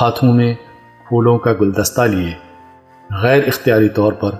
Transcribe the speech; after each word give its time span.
ہاتھوں 0.00 0.34
میں 0.34 0.54
پھولوں 1.08 1.38
کا 1.38 1.52
گلدستہ 1.52 2.00
لیے 2.00 2.34
غیر 3.22 3.42
اختیاری 3.46 3.88
طور 3.88 4.12
پر 4.12 4.30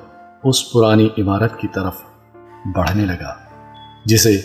اس 0.45 0.73
پرانی 0.73 1.09
عمارت 1.19 1.59
کی 1.59 1.69
طرف 1.69 2.03
بڑھنے 2.75 3.05
لگا، 3.07 3.35
جسے 4.05 4.41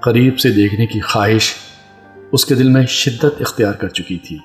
قریب 0.00 0.38
سے 0.38 0.50
دیکھنے 0.50 0.86
کی 0.86 1.00
خواہش 1.00 1.54
اس 2.32 2.44
کے 2.44 2.54
دل 2.54 2.68
میں 2.68 2.86
شدت 2.86 3.40
اختیار 3.40 3.72
کر 3.72 3.88
چکی 3.88 4.18
تھی۔ 4.18 4.38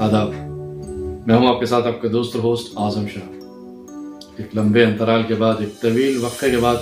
آداب، 0.00 0.28
میں 1.26 1.36
ہوں 1.36 1.48
آپ 1.48 1.60
کے 1.60 1.66
ساتھ 1.66 1.86
آپ 1.86 2.02
کے 2.02 2.08
دوست 2.08 2.36
ہوسٹ 2.36 2.76
اعظم 2.76 3.06
شاہ۔ 3.08 3.43
ایک 4.36 4.56
لمبے 4.56 4.84
انترال 4.84 5.22
کے 5.22 5.34
بعد، 5.34 5.54
ایک 5.60 5.80
طویل 5.80 6.24
وقفے 6.24 6.50
کے 6.50 6.56
بعد، 6.56 6.76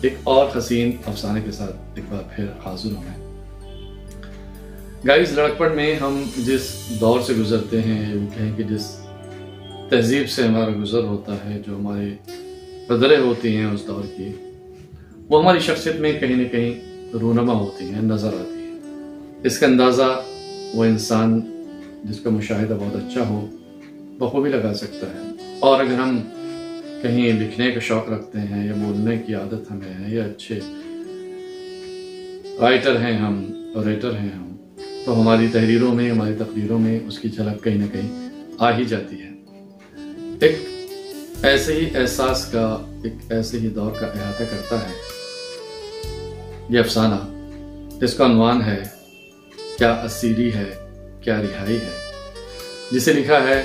ایک 0.00 0.14
اور 0.24 0.58
حسین 0.58 0.92
افسانے 1.06 1.40
کے 1.44 1.50
ساتھ 1.50 1.76
ایک 1.94 2.04
بار 2.12 2.22
پھر 2.36 2.44
حاضر 2.64 2.90
ہوں 2.90 3.02
میں۔ 3.02 3.24
گائز 5.06 5.32
لڑکپڑ 5.32 5.70
میں 5.70 5.94
ہم 5.94 6.22
جس 6.36 6.74
دور 7.00 7.20
سے 7.20 7.34
گزرتے 7.34 7.80
ہیں 7.82 8.14
وہ 8.14 8.38
کہیں 8.38 8.56
کہ 8.56 8.62
جس 8.62 9.00
تہذیب 9.90 10.30
سے 10.30 10.42
ہمارا 10.42 10.70
گزر 10.82 11.04
ہوتا 11.04 11.32
ہے، 11.32 11.62
جو 11.66 11.76
ہماری 11.76 12.14
قدریں 12.86 13.18
ہوتی 13.18 13.56
ہیں 13.56 13.66
اس 13.66 13.86
دور 13.86 14.02
کی، 14.16 14.28
وہ 15.28 15.42
ہماری 15.42 15.58
شخصیت 15.58 15.96
میں 15.96 16.12
کہیں 16.12 16.36
نہ 16.36 16.48
کہیں 16.48 16.80
رونما 17.20 17.52
ہوتی 17.52 17.84
ہیں، 17.84 18.02
نظر 18.02 18.28
آتی 18.28 18.56
ہیں۔ 18.56 18.80
اس 19.44 19.58
کا 19.58 19.66
اندازہ 19.66 20.22
وہ 20.74 20.84
انسان 20.84 21.40
جس 22.04 22.20
کا 22.20 22.30
مشاہدہ 22.30 22.74
بہت 22.80 22.96
اچھا 22.96 23.28
ہو، 23.28 23.46
بخوبی 24.18 24.50
لگا 24.50 24.74
سکتا 24.74 25.06
ہے۔ 25.06 25.20
اور 25.60 25.80
اگر 25.80 25.94
ہم 25.94 26.20
کہیں 27.04 27.32
لکھنے 27.32 27.70
کا 27.70 27.80
شوق 27.80 28.10
رکھتے 28.10 28.38
ہیں 28.38 28.66
یا 28.66 28.72
بولنے 28.76 29.18
کی 29.18 29.34
عادت 29.34 29.70
ہمیں 29.70 30.04
ہے 30.04 30.14
یا 30.14 30.24
اچھے 30.24 30.60
رائٹر 32.60 33.00
ہیں 33.00 33.18
ہم 33.18 33.46
اور 33.74 33.84
ریٹر 33.84 34.18
ہیں 34.18 34.28
ہم۔ 34.28 34.56
تو 35.04 35.20
ہماری 35.20 35.48
تحریروں 35.52 35.94
میں، 35.94 36.10
ہماری 36.10 36.34
تقریروں 36.38 36.78
میں 36.78 37.00
اس 37.06 37.18
کی 37.18 37.28
جھلک 37.28 37.64
کہیں 37.64 37.76
نہ 37.76 37.84
کہیں 37.92 38.28
آ 38.58 38.78
ہی 38.78 38.84
جاتی 38.84 39.16
ہے۔ 39.20 39.28
ایک 40.40 40.58
ایسے 41.42 41.72
ہی 41.72 41.96
احساس 41.96 42.46
کا، 42.52 42.76
ایک 43.04 43.12
ایسے 43.30 43.58
ہی 43.58 43.68
دور 43.68 43.92
کا 43.92 44.06
احاطہ 44.06 44.44
کرتا 44.44 44.76
ہے۔ 44.76 44.94
یہ 46.68 46.78
افسانہ 46.78 47.16
جس 48.00 48.14
کا 48.14 48.26
عنوان 48.26 48.62
ہے، 48.62 48.82
کیا 49.78 49.92
اسیری 49.92 50.54
ہے، 50.54 50.70
کیا 51.20 51.42
رہائی 51.42 51.76
ہے؟ 51.76 51.90
جسے 52.92 53.12
لکھا 53.12 53.38
ہے 53.48 53.62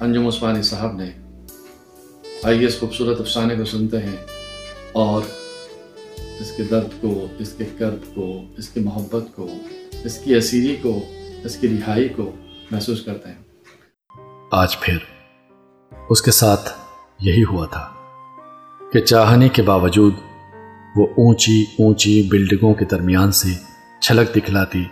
انجم 0.00 0.26
عثمانی 0.26 0.62
صاحب 0.62 0.96
نے۔ 0.96 1.27
آئیے 2.44 2.66
اس 2.66 2.80
خوبصورت 2.80 3.20
افسانے 3.20 3.56
کو 3.56 3.64
سنتے 3.64 3.98
ہیں 3.98 4.16
اور 4.92 5.22
اس 6.40 6.52
کے 6.56 6.62
درد 6.62 7.00
کو، 7.00 7.26
اس 7.38 7.52
کے 7.52 7.64
کرد 7.78 8.14
کو، 8.14 8.42
اس 8.58 8.68
کی 8.68 8.80
محبت 8.80 9.36
کو، 9.36 9.48
اس 10.04 10.18
کی 10.18 10.34
اسیری 10.34 10.76
کو، 10.82 11.00
اس 11.44 11.56
کی 11.56 11.68
رہائی 11.68 12.08
کو 12.08 12.30
محسوس 12.70 13.04
کرتے 13.04 13.28
ہیں۔ 13.28 13.42
آج 14.50 14.80
پھر 14.80 14.96
اس 16.10 16.22
کے 16.22 16.30
ساتھ 16.30 16.70
یہی 17.20 17.44
ہوا 17.44 17.66
تھا 17.66 17.88
کہ 18.92 19.00
چاہنے 19.00 19.48
کے 19.48 19.62
باوجود 19.62 20.14
وہ 20.96 21.06
اونچی 21.06 21.62
اونچی 21.78 22.22
بلڈنگوں 22.22 22.74
کے 22.74 22.84
درمیان 22.84 23.32
سے 23.32 23.48
چھلک 24.00 24.36
دکھلاتی 24.36 24.84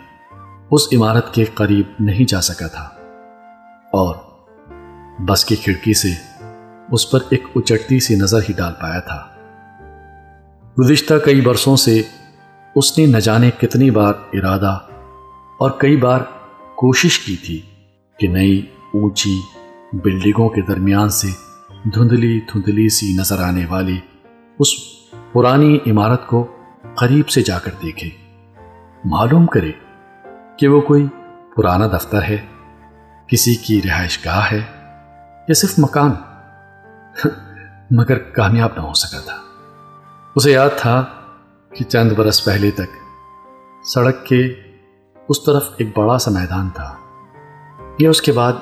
اس 0.71 0.81
عمارت 0.93 1.33
کے 1.33 1.45
قریب 1.45 1.85
نہیں 1.99 2.25
جا 2.25 2.41
سکا 2.41 2.67
تھا 2.67 2.83
اور 3.93 4.15
بس 5.25 5.45
کی 5.45 5.55
کھڑکی 5.55 5.93
سے 5.93 6.09
اس 6.91 7.11
پر 7.11 7.19
ایک 7.29 7.43
اچٹتی 7.55 7.99
سی 7.99 8.15
نظر 8.15 8.39
ہی 8.39 8.53
ڈال 8.53 8.73
پایا 8.81 8.99
تھا۔ 8.99 9.27
گزشتہ 10.79 11.13
کئی 11.25 11.41
برسوں 11.41 11.75
سے 11.75 12.01
اس 12.75 12.97
نے 12.97 13.05
نہ 13.05 13.17
جانے 13.17 13.51
کتنی 13.51 13.91
بار 13.91 14.13
ارادہ 14.33 14.79
اور 15.59 15.71
کئی 15.77 15.97
بار 15.97 16.19
کوشش 16.75 17.19
کی 17.19 17.35
تھی 17.35 17.61
کہ 18.19 18.27
نئی 18.27 18.65
اونچی 18.93 19.41
بلڈنگوں 19.93 20.49
کے 20.49 20.61
درمیان 20.61 21.09
سے 21.09 21.27
دھندلی 21.69 22.39
دھندلی 22.39 22.89
سی 22.89 23.15
نظر 23.19 23.43
آنے 23.43 23.65
والی 23.69 23.99
اس 24.59 24.67
پرانی 25.33 25.77
عمارت 25.87 26.27
کو 26.27 26.47
قریب 26.95 27.29
سے 27.29 27.41
جا 27.41 27.59
کر 27.59 27.71
دیکھے۔ 27.83 28.09
معلوم 29.05 29.45
کرے 29.45 29.71
کہ 30.59 30.67
وہ 30.67 30.81
کوئی 30.81 31.07
پرانا 31.55 31.87
دفتر 31.87 32.23
ہے، 32.23 32.37
کسی 33.27 33.55
کی 33.55 33.81
رہائش 33.85 34.25
گاہ 34.25 34.51
ہے 34.51 34.61
یا 35.47 35.53
صرف 35.53 35.73
مکان۔ 35.77 36.11
مگر 37.91 38.17
کامیاب 38.17 38.69
نہ 38.75 38.81
ہو 38.81 38.93
سکا 38.93 39.19
تھا۔ 39.19 39.37
اسے 40.35 40.51
یاد 40.51 40.69
تھا 40.77 41.05
کہ 41.69 41.83
چند 41.83 42.11
برس 42.11 42.45
پہلے 42.45 42.71
تک 42.71 42.97
سڑک 43.85 44.25
کے 44.25 44.53
اس 45.29 45.43
طرف 45.43 45.63
ایک 45.77 45.97
بڑا 45.97 46.17
سا 46.17 46.31
میدان 46.31 46.69
تھا۔ 46.69 46.95
یا 47.99 48.09
اس 48.09 48.21
کے 48.21 48.31
بعد 48.31 48.53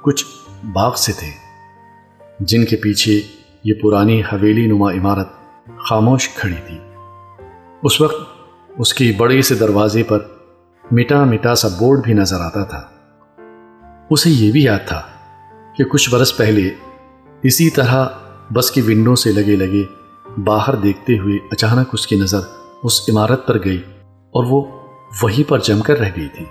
کچھ 0.00 0.24
باغ 0.72 0.94
سے 0.94 1.12
تھے، 1.12 1.30
جن 2.40 2.64
کے 2.64 2.76
پیچھے 2.76 3.20
یہ 3.64 3.74
پرانی 3.82 4.20
حویلی 4.20 4.66
نما 4.66 4.92
عمارت 4.92 5.28
خاموش 5.78 6.28
کھڑی 6.28 6.56
تھی۔ 6.66 6.78
اس 7.82 8.00
وقت 8.00 8.32
اس 8.78 8.94
کی 8.94 9.12
بڑے 9.12 9.42
سے 9.42 9.54
دروازے 9.54 10.02
پر 10.02 10.18
مٹا 10.92 11.24
مٹا 11.24 11.54
سا 11.54 11.68
بورڈ 11.68 12.04
بھی 12.04 12.12
نظر 12.12 12.40
آتا 12.40 12.64
تھا۔ 12.64 12.82
اسے 14.10 14.30
یہ 14.30 14.52
بھی 14.52 14.62
یاد 14.62 14.88
تھا 14.88 15.02
کہ 15.76 15.84
کچھ 15.84 16.10
برس 16.10 16.36
پہلے 16.36 16.74
اسی 17.42 17.70
طرح 17.70 18.06
بس 18.52 18.70
کی 18.70 18.80
ونڈو 18.80 19.14
سے 19.14 19.32
لگے 19.32 19.56
لگے 19.56 19.82
باہر 20.40 20.74
دیکھتے 20.74 21.18
ہوئے 21.18 21.38
اچانک 21.52 21.88
اس 21.92 22.06
کی 22.06 22.16
نظر 22.16 22.40
اس 22.82 23.00
عمارت 23.08 23.46
پر 23.46 23.64
گئی 23.64 23.82
اور 24.06 24.44
وہ 24.44 24.64
وہیں 25.22 25.50
پر 25.50 25.58
جم 25.58 25.80
کر 25.80 25.98
رہ 25.98 26.10
گئی 26.16 26.28
تھی۔ 26.28 26.44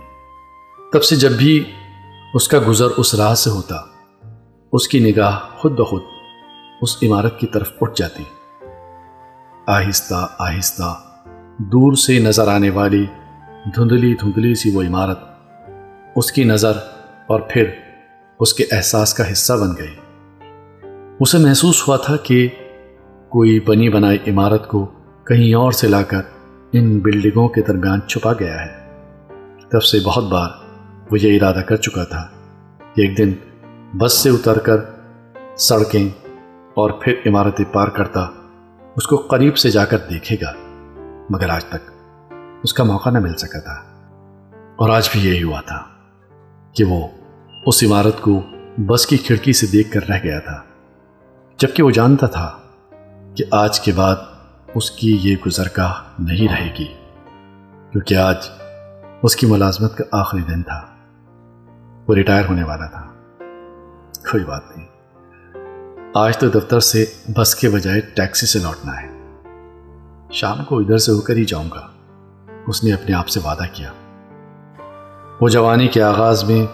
تب 0.94 1.04
سے 1.04 1.16
جب 1.16 1.32
بھی 1.32 1.64
اس 2.34 2.48
کا 2.48 2.58
گزر 2.68 2.88
اس 2.98 3.16
راہ 3.16 3.36
سے 3.36 3.50
ہوتا، 3.50 3.76
اس 4.74 4.88
کی 4.88 5.00
نگاہ 5.00 5.38
خود 5.58 5.72
بخود 5.72 6.02
اس 6.82 6.98
عمارت 7.04 7.40
کی 7.40 7.48
طرف 7.48 7.72
اٹھ 7.82 7.94
جاتی۔ 7.96 8.24
آہستہ 9.68 10.28
آہستہ 10.40 11.02
دور 11.58 11.94
سے 11.94 12.20
نظر 12.20 12.48
آنے 12.48 12.70
والی 12.70 13.06
دھندلی 13.76 14.16
دھندلی 14.16 14.56
سی 14.56 14.72
وہ 14.72 14.82
عمارت 14.82 15.20
اس 16.16 16.32
کی 16.32 16.44
نظر 16.44 16.78
اور 17.28 17.40
پھر 17.40 17.66
اس 18.40 18.54
کے 18.54 18.66
احساس 18.72 19.14
کا 19.14 19.32
حصہ 19.32 19.54
بن 19.54 19.72
گئی۔ 19.80 19.96
اسے 21.22 21.38
محسوس 21.38 21.88
ہوا 21.88 21.98
تھا 21.98 22.18
کہ 22.18 22.48
کوئی 23.30 23.60
بنی 23.60 23.90
بنائی 23.90 24.18
عمارت 24.28 24.68
کو 24.68 24.86
کہیں 25.28 25.54
اور 25.54 25.72
سے 25.72 25.88
لا 25.88 26.02
کر 26.02 26.22
ان 26.74 27.00
بلڈنگوں 27.00 27.48
کے 27.48 27.62
درمیان 27.62 28.02
چھپا 28.02 28.34
گیا 28.34 28.66
ہے۔ 28.66 29.02
تب 29.70 29.84
سے 29.84 29.98
بہت 30.06 30.24
بار 30.24 30.50
وہ 31.12 31.20
یہ 31.20 31.38
ارادہ 31.38 31.64
کر 31.64 31.76
چکا 31.76 32.04
تھا۔ 32.04 32.28
کہ 32.94 33.02
ایک 33.02 33.18
دن 33.18 33.34
بس 33.98 34.14
سے 34.14 34.30
اتر 34.30 34.58
کر 34.58 34.78
سڑکیں 35.58 36.10
اور 36.74 36.92
پھر 36.92 37.14
عمارتیں 37.26 37.66
پار 37.74 37.88
کرتا 37.88 38.28
اس 38.96 39.08
کو 39.08 39.16
قریب 39.16 39.58
سے 39.58 39.72
جا 39.72 39.86
کر 39.86 39.98
دیکھے 39.98 40.36
گا، 40.42 40.52
مگر 41.30 41.50
آج 41.50 41.66
تک 41.66 41.94
اس 42.64 42.74
کا 42.74 42.84
موقع 42.84 43.10
نہ 43.10 43.20
مل 43.20 43.34
سکا 43.34 43.60
تھا۔ 43.60 43.76
اور 44.76 44.90
آج 44.90 45.10
بھی 45.12 45.30
یہی 45.30 45.44
ہوا 45.44 45.62
تھا 45.62 45.84
کہ 46.74 46.84
وہ 46.84 47.08
اس 47.66 47.84
عمارت 47.84 48.22
کو 48.22 48.42
بس 48.78 49.08
کی 49.08 49.18
کھڑکی 49.18 49.54
سے 49.54 49.68
دیکھ 49.68 49.92
کر 49.92 50.10
رہ 50.10 50.20
گیا 50.24 50.40
تھا۔ 50.40 50.71
جبکہ 51.62 51.84
وہ 51.84 51.92
جانتا 51.92 52.28
تھا 52.28 52.58
کہ 53.36 53.44
آج 53.52 53.80
کے 53.80 53.92
بعد 53.92 54.16
اس 54.76 54.92
کی 54.92 55.18
یہ 55.22 55.36
گزرگاہ 55.48 55.94
نہیں 56.20 56.48
رہے 56.48 56.74
گی، 56.80 56.86
کیونکہ 57.92 58.16
آج 58.16 58.36
اس 59.24 59.36
کی 59.36 59.48
ملازمت 59.48 59.98
کا 59.98 60.04
آخری 60.12 60.42
دن 60.42 60.64
تھا۔ 60.64 60.86
وہ 62.08 62.16
ریٹائر 62.16 62.46
ہونے 62.46 62.64
والا 62.64 62.86
تھا۔ 62.86 63.08
کوئی 64.32 64.44
بات 64.44 64.62
نہیں۔ 64.76 64.88
آج 66.16 66.38
تو 66.38 66.50
دفتر 66.50 66.80
سے 66.80 67.06
بس 67.38 67.56
کے 67.56 67.70
بجائے 67.70 68.02
ٹیکسی 68.02 68.46
سے 68.46 68.60
لوٹنا 68.60 69.02
ہے۔ 69.02 69.10
شام 70.32 70.64
کو 70.64 70.80
ادھر 70.80 70.98
سے 70.98 71.12
ہو 71.12 71.22
کر 71.22 71.36
ہی 71.36 71.46
جاؤں 71.46 71.70
گا۔ 71.74 71.88
اس 72.68 72.84
نے 72.84 72.94
اپنے 72.94 73.16
آپ 73.16 73.28
سے 73.28 73.40
وعدہ 73.46 73.64
کیا۔ 73.74 73.92
وہ 75.42 75.50
جوانی 75.50 75.88
کے 75.88 76.04
آغاز 76.04 76.44
میں 76.44 76.66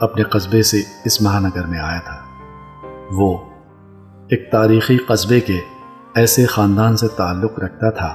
اپنے 0.00 0.22
قصبے 0.22 0.62
سے 0.62 0.82
اس 1.04 1.22
مہانگر 1.22 1.66
میں 1.66 1.78
آیا 1.78 2.00
تھا۔ 2.00 2.18
وہ 3.10 3.53
ایک 4.34 4.50
تاریخی 4.50 4.98
قصبے 4.98 5.40
کے 5.40 5.60
ایسے 6.14 6.46
خاندان 6.46 6.96
سے 6.96 7.08
تعلق 7.08 7.58
رکھتا 7.58 7.90
تھا، 7.90 8.14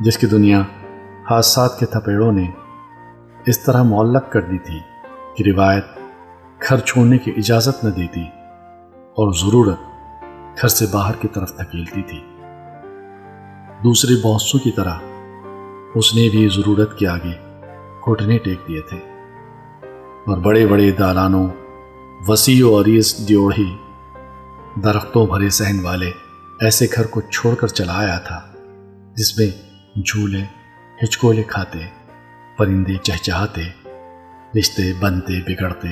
جس 0.00 0.18
کی 0.18 0.26
دنیا 0.26 0.62
حادثات 1.30 1.78
کے 1.78 1.86
تھپیڑوں 1.86 2.32
نے 2.32 2.50
اس 3.46 3.64
طرح 3.64 3.82
معلق 3.82 4.32
کر 4.32 4.40
دی 4.40 4.58
تھی 4.58 4.78
کہ 5.34 5.50
روایت 5.50 5.84
گھر 6.68 6.78
چھوڑنے 6.78 7.18
کی 7.18 7.30
اجازت 7.36 7.84
نہ 7.84 7.90
دیتی 7.90 8.22
اور 8.92 9.32
ضرورت 9.32 9.78
گھر 10.62 10.68
سے 10.68 10.86
باہر 10.92 11.14
کی 11.20 11.28
طرف 11.28 11.58
دھکیلتی 11.58 12.02
تھی۔ 12.02 12.20
دوسرے 13.84 14.14
بہت 14.22 14.42
کی 14.64 14.70
طرح 14.70 14.94
اس 15.94 16.14
نے 16.14 16.28
بھی 16.28 16.48
ضرورت 16.56 16.98
کے 16.98 17.08
آگے 17.08 17.62
گھٹنے 18.10 18.38
ٹیک 18.38 18.68
دیے 18.68 18.80
تھے۔ 18.80 18.98
اور 20.26 20.38
بڑے 20.38 20.66
بڑے 20.66 20.90
دالانوں، 20.90 21.48
وسیع 22.28 22.66
و 22.66 22.80
عریض 22.80 23.28
دیوڑھی 23.28 23.76
درختوں 24.84 25.26
بھرے 25.26 25.48
سہن 25.50 25.78
والے 25.80 26.10
ایسے 26.60 26.86
گھر 26.96 27.06
کو 27.06 27.20
چھوڑ 27.20 27.54
کر 27.54 27.66
چلا 27.66 27.96
آیا 27.98 28.18
تھا، 28.18 28.40
جس 29.14 29.38
میں 29.38 29.46
جھولے، 30.02 30.42
ہچکولے 31.02 31.42
کھاتے، 31.42 31.78
پرندے 32.58 32.96
چہچہاتے، 32.96 33.62
رشتے 34.58 34.92
بنتے، 35.00 35.40
بگڑتے، 35.40 35.88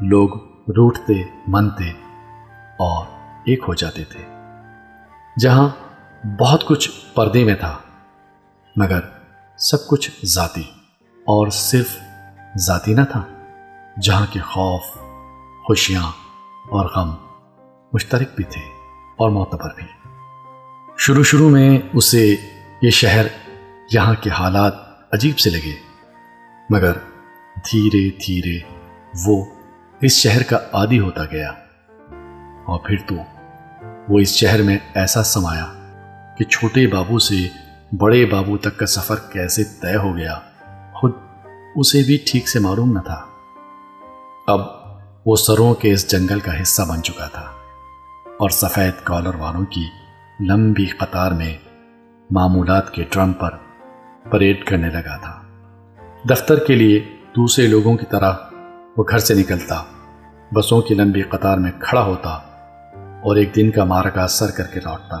لوگ 0.00 0.36
روٹتے، 0.68 1.22
منتے 1.48 1.90
اور 2.78 3.06
ایک 3.44 3.64
ہو 3.68 3.74
جاتے 3.74 4.04
تھے، 4.04 4.24
جہاں 5.40 5.68
بہت 6.38 6.64
کچھ 6.66 6.90
پردے 7.14 7.44
میں 7.44 7.54
تھا، 7.54 7.76
مگر 8.76 9.00
سب 9.58 9.86
کچھ 9.86 10.10
ذاتی 10.24 10.64
اور 11.26 11.48
صرف 11.48 11.96
ذاتی 12.58 12.94
نہ 12.94 13.04
تھا، 13.10 13.22
جہاں 14.02 14.26
کے 14.30 14.40
خوف، 14.40 14.82
خوشیاں 15.66 16.08
اور 16.70 16.86
غم 16.96 17.14
مشترک 17.94 18.28
بھی 18.36 18.44
تھے 18.44 18.60
اور 19.16 19.30
معتبر 19.30 19.68
بھی۔ 19.76 20.08
شروع 20.98 21.22
شروع 21.22 21.50
میں 21.50 21.78
اسے 21.92 22.36
یہ 22.82 22.90
شہر 22.90 23.26
یہاں 23.92 24.14
کے 24.20 24.30
حالات 24.30 24.74
عجیب 25.12 25.38
سے 25.38 25.50
لگے، 25.50 25.74
مگر 26.70 26.92
دھیرے 27.56 28.10
دھیرے 28.10 28.58
وہ 29.26 29.44
اس 30.00 30.12
شہر 30.12 30.42
کا 30.42 30.58
عادی 30.72 30.98
ہوتا 30.98 31.24
گیا۔ 31.24 31.50
اور 32.66 32.78
پھر 32.78 32.96
تو 33.08 33.14
وہ 34.08 34.18
اس 34.18 34.28
شہر 34.28 34.62
میں 34.62 34.78
ایسا 34.94 35.22
سمایا 35.22 35.72
کہ 36.38 36.44
چھوٹے 36.44 36.86
بابو 36.86 37.18
سے 37.18 37.48
بڑے 37.96 38.26
بابو 38.26 38.58
تک 38.58 38.76
کا 38.76 38.86
سفر 38.86 39.16
کیسے 39.32 39.64
طے 39.64 39.96
ہو 39.96 40.16
گیا، 40.16 40.40
خود 40.94 41.12
اسے 41.76 42.02
بھی 42.02 42.18
ٹھیک 42.26 42.48
سے 42.48 42.58
معلوم 42.58 42.92
نہ 42.92 43.00
تھا۔ 43.00 43.24
اب 44.46 44.60
وہ 45.26 45.36
سروں 45.36 45.74
کے 45.74 45.92
اس 45.92 46.10
جنگل 46.10 46.40
کا 46.40 46.62
حصہ 46.62 46.82
بن 46.82 47.02
چکا 47.02 47.26
تھا۔ 47.26 47.53
اور 48.38 48.50
سفید 48.50 49.04
کالر 49.04 49.34
والوں 49.34 49.64
کی 49.64 49.84
لمبی 50.40 50.86
قطار 50.86 51.32
میں 51.32 51.58
معمولات 52.30 52.90
کے 52.90 53.04
ڈرم 53.12 53.32
پر 53.32 53.50
پریڈ 54.30 54.64
کرنے 54.64 54.90
لگا 54.90 55.16
تھا۔ 55.16 55.42
دفتر 56.30 56.58
کے 56.58 56.74
لیے 56.74 57.00
دوسرے 57.36 57.66
لوگوں 57.66 57.96
کی 57.96 58.06
طرح 58.10 58.32
وہ 58.96 59.04
گھر 59.08 59.18
سے 59.18 59.34
نکلتا، 59.34 59.82
بسوں 60.52 60.80
کی 60.80 60.94
لمبی 60.94 61.22
قطار 61.22 61.58
میں 61.58 61.70
کھڑا 61.78 62.04
ہوتا 62.04 62.30
اور 63.24 63.36
ایک 63.36 63.56
دن 63.56 63.70
کا 63.70 63.84
مار 63.84 64.04
کا 64.04 64.26
سر 64.26 64.50
کر 64.50 64.64
کے 64.64 64.80
لوٹتا۔ 64.80 65.16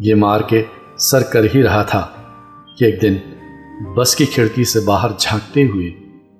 یہ 0.00 0.14
مار 0.14 0.40
کے 0.40 0.64
سر 0.98 1.22
کر 1.22 1.44
ہی 1.54 1.62
رہا 1.62 1.82
تھا 1.82 2.08
کہ 2.78 2.84
ایک 2.84 3.02
دن 3.02 3.16
بس 3.94 4.16
کی 4.16 4.26
کھڑکی 4.26 4.64
سے 4.64 4.80
باہر 4.80 5.08
جھانکتے 5.18 5.66
ہوئے 5.66 5.90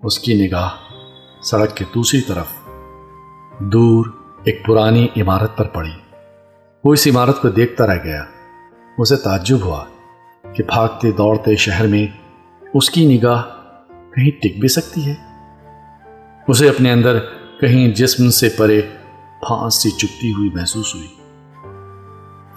اس 0.03 0.19
کی 0.19 0.47
نگاہ 0.47 0.69
سڑک 1.43 1.77
کے 1.77 1.85
دوسری 1.95 2.21
طرف 2.21 2.47
دور 3.59 4.07
ایک 4.45 4.67
پرانی 4.67 5.09
عمارت 5.17 5.57
پر 5.57 5.65
پڑی۔ 5.65 5.91
وہ 6.85 6.93
اس 6.93 7.09
عمارت 7.11 7.43
کو 7.43 7.49
دیکھتا 7.49 7.87
رہ 7.87 7.99
گیا۔ 8.05 8.25
اسے 8.99 9.17
تعجب 9.17 9.59
ہوا 9.63 9.85
کہ 10.53 10.63
بھاگتے 10.63 11.11
دوڑتے 11.11 11.57
شہر 11.57 11.87
میں 11.87 12.07
اس 12.75 12.91
کی 12.91 13.19
نگاہ 13.19 13.43
کہیں 13.89 14.31
ٹک 14.31 14.61
بھی 14.61 14.69
سکتی 14.69 15.07
ہے۔ 15.07 15.15
اسے 16.49 16.69
اپنے 16.69 16.93
اندر 16.93 17.19
کہیں 17.61 17.89
جسم 17.89 18.31
سے 18.31 18.49
پرے 18.49 18.81
پھانس 19.41 19.83
سی 19.83 19.91
چکتی 19.91 20.33
ہوئی 20.33 20.51
محسوس 20.55 20.95
ہوئی۔ 20.95 21.09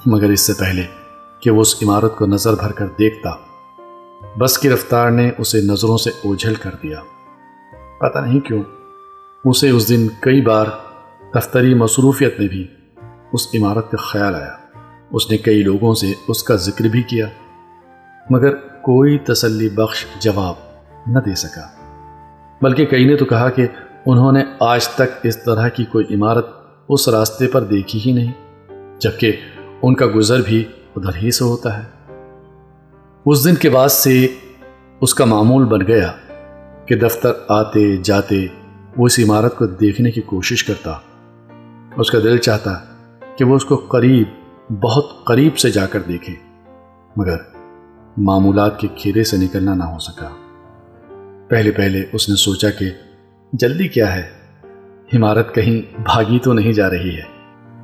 مگر 0.05 0.29
اس 0.29 0.41
سے 0.41 0.53
پہلے 0.53 0.83
کہ 1.39 1.51
وہ 1.51 1.61
اس 1.61 1.75
عمارت 1.83 2.15
کو 2.15 2.25
نظر 2.25 2.55
بھر 2.55 2.71
کر 2.71 2.87
دیکھتا، 2.87 3.29
بس 4.37 4.57
کی 4.57 4.69
رفتار 4.69 5.11
نے 5.11 5.31
اسے 5.37 5.61
نظروں 5.61 5.97
سے 5.97 6.09
اوجھل 6.09 6.55
کر 6.55 6.71
دیا۔ 6.83 6.99
پتہ 7.99 8.19
نہیں 8.19 8.39
کیوں، 8.39 8.63
اسے 9.45 9.69
اس 9.69 9.89
دن 9.89 10.07
کئی 10.19 10.41
بار 10.41 10.65
دفتری 11.35 11.73
مصروفیت 11.73 12.39
میں 12.39 12.47
بھی 12.47 12.67
اس 13.33 13.47
عمارت 13.53 13.91
کا 13.91 13.97
خیال 13.97 14.35
آیا۔ 14.35 14.55
اس 15.11 15.31
نے 15.31 15.37
کئی 15.37 15.63
لوگوں 15.63 15.93
سے 15.93 16.13
اس 16.27 16.43
کا 16.43 16.55
ذکر 16.55 16.85
بھی 16.85 17.01
کیا، 17.01 17.27
مگر 18.29 18.55
کوئی 18.55 19.17
تسلی 19.17 19.69
بخش 19.69 20.05
جواب 20.19 20.53
نہ 21.07 21.19
دے 21.19 21.35
سکا۔ 21.35 21.67
بلکہ 22.61 22.85
کئی 22.85 23.05
نے 23.05 23.17
تو 23.17 23.25
کہا 23.25 23.49
کہ 23.49 23.67
انہوں 24.05 24.31
نے 24.31 24.43
آج 24.59 24.87
تک 24.87 25.01
اس 25.23 25.43
طرح 25.43 25.67
کی 25.67 25.85
کوئی 25.85 26.15
عمارت 26.15 26.47
اس 26.89 27.09
راستے 27.09 27.47
پر 27.47 27.63
دیکھی 27.63 27.99
ہی 28.05 28.11
نہیں، 28.11 28.31
جبکہ 28.99 29.31
ان 29.81 29.95
کا 29.95 30.05
گزر 30.15 30.41
بھی 30.41 30.65
ادھر 30.95 31.15
ہی 31.15 31.31
سے 31.31 31.43
ہوتا 31.43 31.83
ہے۔ 31.83 32.13
اس 33.25 33.45
دن 33.45 33.55
کے 33.55 33.69
بعد 33.69 33.89
سے 33.89 34.27
اس 35.01 35.13
کا 35.13 35.25
معمول 35.25 35.65
بن 35.65 35.87
گیا 35.87 36.11
کہ 36.85 36.95
دفتر 36.95 37.31
آتے 37.47 37.97
جاتے 37.97 38.47
وہ 38.97 39.05
اس 39.05 39.19
عمارت 39.19 39.57
کو 39.57 39.65
دیکھنے 39.65 40.11
کی 40.11 40.21
کوشش 40.21 40.63
کرتا۔ 40.63 40.97
اس 41.97 42.11
کا 42.11 42.19
دل 42.19 42.37
چاہتا 42.37 42.71
کہ 43.35 43.45
وہ 43.45 43.55
اس 43.55 43.65
کو 43.65 43.75
قریب، 43.75 44.27
بہت 44.83 45.25
قریب 45.25 45.57
سے 45.57 45.69
جا 45.69 45.85
کر 45.85 46.01
دیکھے، 46.01 46.33
مگر 47.17 47.37
معمولات 48.17 48.79
کے 48.79 48.87
کھیرے 48.95 49.23
سے 49.23 49.37
نکلنا 49.37 49.73
نہ 49.73 49.83
ہو 49.83 49.99
سکا۔ 49.99 50.29
پہلے 51.49 51.71
پہلے 51.71 52.05
اس 52.13 52.29
نے 52.29 52.35
سوچا 52.35 52.69
کہ 52.69 52.89
جلدی 53.53 53.87
کیا 53.87 54.15
ہے؟ 54.15 54.29
عمارت 55.13 55.55
کہیں 55.55 56.01
بھاگی 56.01 56.39
تو 56.39 56.53
نہیں 56.53 56.73
جا 56.73 56.89
رہی 56.89 57.17
ہے۔ 57.17 57.23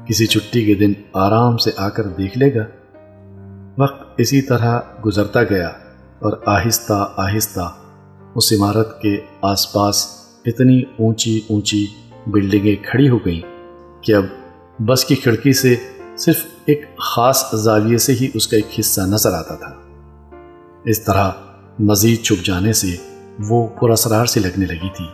کسی 0.05 0.25
چھٹی 0.25 0.65
کے 0.65 0.75
دن 0.75 0.93
آرام 1.13 1.57
سے 1.57 1.71
آ 1.77 1.89
کر 1.89 2.03
دیکھ 2.03 2.37
لے 2.37 2.55
گا۔ 2.55 2.65
وقت 3.77 4.13
اسی 4.17 4.41
طرح 4.41 4.79
گزرتا 5.05 5.43
گیا 5.43 5.67
اور 6.19 6.37
آہستہ 6.45 7.13
آہستہ 7.17 7.73
اس 8.35 8.53
عمارت 8.53 9.01
کے 9.01 9.21
آس 9.41 9.73
پاس 9.73 10.07
اتنی 10.45 10.81
اونچی 10.99 11.41
اونچی 11.49 11.85
بلڈنگیں 12.27 12.75
کھڑی 12.83 13.09
ہو 13.09 13.17
گئیں۔ 13.17 13.58
کہ 14.01 14.15
اب 14.15 14.25
بس 14.79 15.05
کی 15.05 15.15
کھڑکی 15.15 15.53
سے 15.53 15.75
صرف 16.17 16.35
ایک 16.65 16.97
خاص 16.97 17.51
زاویے 17.53 17.97
سے 17.97 18.13
ہی 18.13 18.29
اس 18.33 18.47
کا 18.47 18.57
ایک 18.57 18.79
حصہ 18.79 19.01
نظر 19.01 19.33
آتا 19.33 19.55
تھا۔ 19.55 19.75
اس 20.85 21.03
طرح 21.03 21.31
مزید 21.79 22.23
چھپ 22.23 22.45
جانے 22.45 22.73
سے 22.73 22.87
وہ 23.49 23.67
پراسرار 23.67 24.25
سے 24.25 24.39
لگنے 24.39 24.65
لگی 24.65 24.89
تھی۔ 24.95 25.05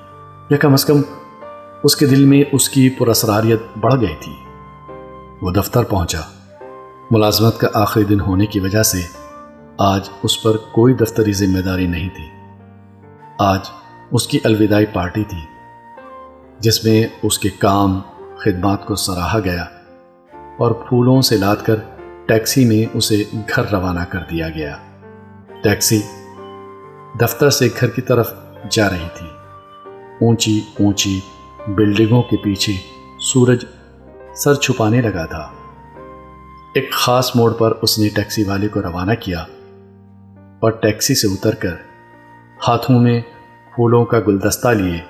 یا 0.49 0.57
کم 0.57 0.73
از 0.73 0.85
کم 0.85 1.01
اس 1.83 1.95
کے 1.95 2.05
دل 2.05 2.25
میں 2.25 2.43
اس 2.51 2.69
کی 2.69 2.89
پراسراریت 2.89 3.77
بڑھ 3.79 3.95
گئی 4.01 4.15
تھی۔ 4.19 4.33
وہ 5.41 5.51
دفتر 5.51 5.83
پہنچا۔ 5.83 6.21
ملازمت 7.11 7.57
کا 7.57 7.67
آخری 7.73 8.03
دن 8.03 8.19
ہونے 8.19 8.45
کی 8.45 8.59
وجہ 8.59 8.83
سے 8.83 9.01
آج 9.77 10.09
اس 10.23 10.43
پر 10.43 10.57
کوئی 10.57 10.93
دفتری 10.93 11.33
ذمہ 11.33 11.59
داری 11.59 11.88
نہیں 11.88 12.09
تھی۔ 12.09 12.23
آج 13.39 13.59
اس 14.11 14.27
کی 14.27 14.39
الوداعی 14.43 14.85
پارٹی 14.85 15.23
تھی، 15.23 15.38
جس 16.59 16.85
میں 16.85 17.07
اس 17.23 17.39
کے 17.39 17.49
کام 17.49 17.99
خدمات 18.37 18.85
کو 18.85 18.95
سراہا 18.95 19.39
گیا 19.39 19.65
اور 20.57 20.71
پھولوں 20.71 21.21
سے 21.21 21.37
لاد 21.37 21.55
کر 21.63 21.75
ٹیکسی 22.25 22.65
میں 22.65 22.98
اسے 22.98 23.24
گھر 23.33 23.63
روانہ 23.71 24.00
کر 24.10 24.19
دیا 24.31 24.50
گیا۔ 24.50 24.77
ٹیکسی 25.63 26.01
دفتر 27.21 27.50
سے 27.50 27.67
گھر 27.79 27.88
کی 27.88 28.01
طرف 28.01 28.33
جا 28.69 28.89
رہی 28.89 29.07
تھی۔ 29.13 29.27
اونچی 30.21 30.62
اونچی 30.79 31.19
بلڈنگوں 31.67 32.21
کے 32.21 32.38
پیچھے 32.38 32.74
سورج 33.19 33.65
سر 34.36 34.53
چھپانے 34.53 35.01
لگا 35.01 35.25
تھا۔ 35.25 35.50
ایک 36.75 36.91
خاص 36.91 37.36
موڑ 37.36 37.53
پر 37.53 37.74
اس 37.81 38.00
نے 38.00 38.10
ٹیکسی 38.10 38.43
والے 38.43 38.67
کو 38.67 38.81
روانہ 38.81 39.13
کیا 39.19 39.39
اور 40.60 40.71
ٹیکسی 40.71 41.15
سے 41.15 41.27
اتر 41.27 41.55
کر 41.55 41.75
ہاتھوں 42.67 43.00
میں 43.00 43.21
پھولوں 43.75 44.05
کا 44.05 44.19
گلدستہ 44.27 44.67
لیے۔ 44.67 45.01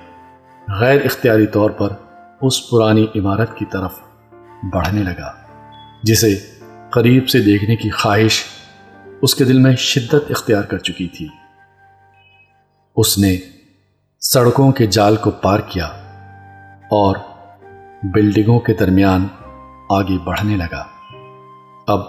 غیر 0.68 1.04
اختیاری 1.04 1.46
طور 1.46 1.70
پر 1.70 1.88
اس 2.42 2.70
پرانی 2.70 3.06
عمارت 3.16 3.58
کی 3.58 3.64
طرف 3.64 3.94
بڑھنے 4.72 5.02
لگا، 5.02 5.32
جسے 6.02 6.38
قریب 6.90 7.28
سے 7.28 7.40
دیکھنے 7.40 7.76
کی 7.76 7.90
خواہش 7.90 8.44
اس 9.22 9.34
کے 9.34 9.44
دل 9.44 9.58
میں 9.58 9.76
شدت 9.76 10.30
اختیار 10.30 10.62
کر 10.62 10.78
چکی 10.78 11.08
تھی۔ 11.08 11.28
اس 12.96 13.18
نے 13.18 13.36
سڑکوں 14.20 14.72
کے 14.72 14.86
جال 14.86 15.16
کو 15.16 15.30
پار 15.30 15.60
کیا 15.60 15.86
اور 16.90 17.16
بلڈنگوں 18.02 18.60
کے 18.60 18.74
درمیان 18.74 19.26
آگے 19.90 20.18
بڑھنے 20.24 20.56
لگا۔ 20.56 20.84
اب 21.88 22.00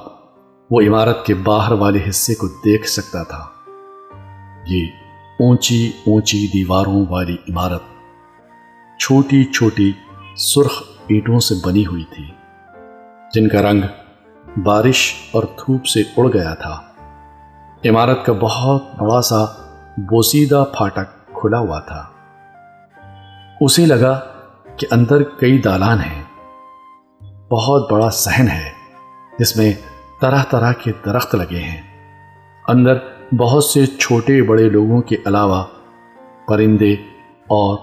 وہ 0.71 0.81
عمارت 0.81 1.25
کے 1.25 1.33
باہر 1.33 1.71
والے 1.71 1.99
حصے 2.09 2.35
کو 2.35 2.47
دیکھ 2.47 2.87
سکتا 2.87 3.23
تھا۔ 3.23 3.45
یہ 4.67 4.85
اونچی 5.39 5.91
اونچی 6.07 6.47
دیواروں 6.47 7.05
والی 7.09 7.37
عمارت، 7.49 7.83
چھوٹی 8.99 9.43
چھوٹی 9.43 9.91
سرخ 10.37 10.83
اینٹوں 11.07 11.39
سے 11.39 11.55
بنی 11.65 11.85
ہوئی 11.85 12.03
تھی، 12.03 12.31
جن 13.33 13.49
کا 13.49 13.61
رنگ 13.61 13.81
بارش 14.59 15.13
اور 15.31 15.43
دھوپ 15.43 15.85
سے 15.85 16.01
اڑ 16.17 16.27
گیا 16.33 16.53
تھا۔ 16.53 16.81
عمارت 17.89 18.25
کا 18.25 18.33
بہت 18.33 18.83
بڑا 18.97 19.21
سا 19.21 19.45
بوسیدہ 19.97 20.63
پھاٹک 20.77 21.35
کھلا 21.35 21.59
ہوا 21.59 21.79
تھا۔ 21.79 22.05
اسے 23.61 23.85
لگا 23.85 24.19
کہ 24.77 24.87
اندر 24.91 25.23
کئی 25.23 25.57
دالان 25.57 25.99
ہیں۔ 25.99 26.23
بہت 27.49 27.91
بڑا 27.91 28.09
سہن 28.09 28.47
ہے، 28.47 28.71
جس 29.39 29.57
میں 29.57 29.73
طرح 30.21 30.43
طرح 30.49 30.71
کے 30.71 30.91
درخت 31.05 31.35
لگے 31.35 31.59
ہیں۔ 31.59 31.81
اندر 32.67 32.97
بہت 33.37 33.63
سے 33.63 33.85
چھوٹے 33.85 34.41
بڑے 34.41 34.69
لوگوں 34.69 35.01
کے 35.01 35.15
علاوہ 35.25 35.63
پرندے 36.47 36.93
اور 37.47 37.77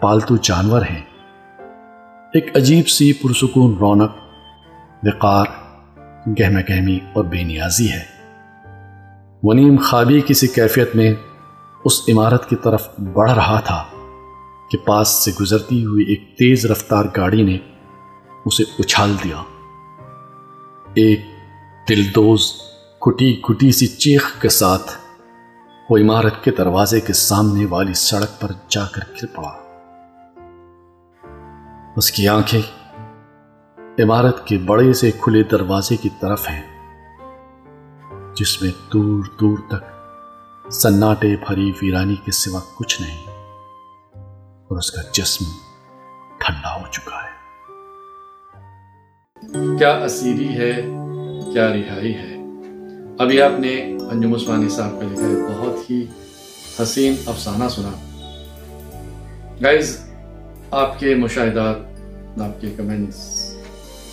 پالتو 0.00 0.36
جانور 0.36 0.82
ہیں۔ 0.82 1.13
ایک 2.34 2.56
عجیب 2.56 2.88
سی 2.88 3.12
پرسکون 3.12 3.76
رونق، 3.80 4.12
وقار 5.02 5.44
گہمہ 6.26 6.60
گہمی 6.68 6.98
اور 7.12 7.24
بے 7.24 7.42
نیازی 7.42 7.92
ہے۔ 7.92 8.02
ونیم 9.42 9.76
خوابی 9.76 10.20
کسی 10.26 10.46
کیفیت 10.46 10.96
میں 10.96 11.14
اس 11.84 12.02
عمارت 12.08 12.48
کی 12.48 12.56
طرف 12.56 12.88
بڑھ 12.98 13.30
رہا 13.30 13.60
تھا 13.60 13.84
کہ 14.70 14.78
پاس 14.78 15.08
سے 15.08 15.30
گزرتی 15.40 15.84
ہوئی 15.84 16.04
ایک 16.04 16.38
تیز 16.38 16.66
رفتار 16.66 17.04
گاڑی 17.16 17.42
نے 17.42 17.58
اسے 18.46 18.64
اچھال 18.78 19.16
دیا۔ 19.24 19.42
ایک 20.94 21.20
دلدوز 21.88 22.52
کٹی 23.00 23.36
کٹی 23.36 23.72
سی 23.72 23.86
چیخ 23.86 24.40
کے 24.40 24.48
ساتھ 24.48 24.92
وہ 25.90 25.98
عمارت 25.98 26.44
کے 26.44 26.50
دروازے 26.50 27.00
کے 27.00 27.12
سامنے 27.12 27.66
والی 27.66 27.94
سڑک 27.94 28.40
پر 28.40 28.50
جا 28.68 28.84
کر 28.84 29.12
گر 29.22 29.26
پڑا۔ 29.34 29.63
اس 31.96 32.10
کی 32.10 32.26
آنکھیں 32.28 32.62
عمارت 33.98 34.46
کے 34.46 34.56
بڑے 34.58 34.92
سے 34.92 35.10
کھلے 35.20 35.42
دروازے 35.42 35.96
کی 35.96 36.08
طرف 36.20 36.48
ہیں، 36.50 36.62
جس 38.36 38.52
میں 38.62 38.70
دور 38.92 39.24
دور 39.40 39.58
تک 39.68 39.82
سناٹے 40.72 41.34
بھری 41.46 41.70
ویرانی 41.82 42.16
کے 42.24 42.32
سوا 42.32 42.60
کچھ 42.76 43.00
نہیں، 43.02 43.22
اور 44.64 44.78
اس 44.78 44.90
کا 44.90 45.02
جسم 45.12 45.44
ٹھنڈا 46.40 46.74
ہو 46.74 46.86
چکا 46.92 47.18
ہے۔ 47.22 47.32
کیا 49.78 49.92
اسیری 50.04 50.48
ہے، 50.58 50.72
کیا 51.52 51.66
رہائی 51.68 52.14
ہے؟ 52.14 52.32
ابھی 53.18 53.36
آپ 53.42 53.58
نے 53.60 53.74
انجم 54.10 54.34
عثمانی 54.34 54.68
صاحب 54.68 54.92
کا 54.92 55.04
لکھا 55.04 55.28
ہے، 55.28 55.36
بہت 55.50 55.90
ہی 55.90 56.04
حسین 56.80 57.14
افسانہ 57.26 57.68
سنا۔ 57.68 57.92
گائز 59.62 59.98
آپ 60.70 61.00
کے 61.00 61.14
مشاہدات، 61.14 61.76
آپ 62.40 62.60
کے 62.60 62.66
کمنٹس، 62.76 63.50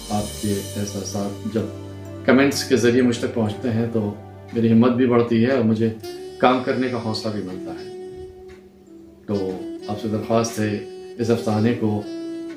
آپ 0.10 0.42
کے 0.42 0.54
احساسات، 0.78 1.54
جب 1.54 1.62
کمنٹس 2.26 2.64
کے 2.64 2.76
ذریعے 2.76 3.02
مجھ 3.02 3.20
تک 3.20 3.34
پہنچتے 3.34 3.70
ہیں 3.70 3.86
تو 3.94 4.14
میری 4.54 4.72
ہمت 4.72 4.92
بھی 4.92 5.06
بڑھتی 5.06 5.46
ہے 5.46 5.52
اور 5.52 5.64
مجھے 5.64 5.90
کام 6.38 6.64
کرنے 6.64 6.90
کا 6.90 6.98
حوصلہ 7.06 7.32
بھی 7.32 7.42
ملتا 7.44 7.72
ہے۔ 7.72 7.92
تو 9.28 9.58
آپ 9.88 10.02
سے 10.02 10.08
درخواست 10.08 10.60
ہے، 10.60 10.80
اس 11.18 11.30
افسانے 11.30 11.74
کو 11.74 12.02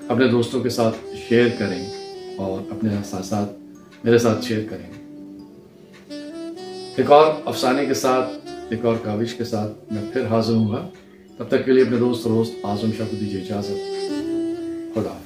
اپنے 0.09 0.29
دوستوں 0.29 0.61
کے 0.61 0.69
ساتھ 0.69 0.97
شیئر 1.29 1.49
کریں 1.59 1.91
اور 2.37 2.73
اپنے 2.73 2.97
احساسات 2.97 3.49
میرے 4.05 4.19
ساتھ 4.19 4.45
شیئر 4.45 4.65
کریں۔ 4.71 4.91
ایک 6.97 7.11
اور 7.11 7.35
افسانے 7.45 7.87
کے 7.87 7.95
ساتھ، 7.95 8.49
ایک 8.71 8.85
اور 8.85 8.97
کاوش 9.03 9.35
کے 9.35 9.45
ساتھ 9.45 9.93
میں 9.93 10.03
پھر 10.13 10.27
حاضر 10.27 10.53
ہوں 10.53 10.69
گا۔ 10.69 10.89
تب 11.39 11.49
تک 11.49 11.65
کے 11.65 11.73
لیے 11.73 11.85
اپنے 11.85 11.97
دوست 11.97 12.27
روست 12.27 12.53
آزم 12.63 12.91
شاہ 12.99 13.07
کو 13.11 13.17
دیجیے 13.21 13.41
اجازت۔ 13.41 13.79
خدا 14.95 15.19